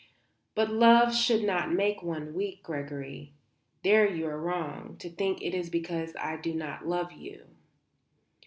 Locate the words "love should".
0.71-1.43